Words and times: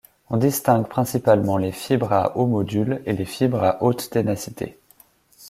On 0.31 0.37
distingue 0.37 0.87
principalement 0.87 1.57
les 1.57 1.71
fibres 1.71 2.11
à 2.11 2.35
haut 2.35 2.47
module 2.47 3.03
et 3.05 3.13
les 3.13 3.23
fibres 3.23 3.63
à 3.63 3.83
haute 3.83 4.09
ténacité. 4.09 4.79